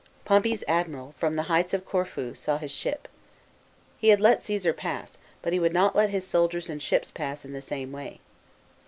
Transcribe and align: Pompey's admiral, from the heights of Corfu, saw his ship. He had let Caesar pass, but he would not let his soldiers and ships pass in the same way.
Pompey's 0.25 0.63
admiral, 0.67 1.13
from 1.19 1.35
the 1.35 1.43
heights 1.43 1.75
of 1.75 1.85
Corfu, 1.85 2.33
saw 2.33 2.57
his 2.57 2.71
ship. 2.71 3.07
He 3.99 4.07
had 4.07 4.19
let 4.19 4.41
Caesar 4.41 4.73
pass, 4.73 5.19
but 5.43 5.53
he 5.53 5.59
would 5.59 5.73
not 5.73 5.95
let 5.95 6.09
his 6.09 6.25
soldiers 6.25 6.71
and 6.71 6.81
ships 6.81 7.11
pass 7.11 7.45
in 7.45 7.53
the 7.53 7.61
same 7.61 7.91
way. 7.91 8.19